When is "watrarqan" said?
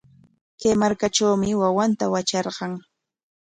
2.13-2.73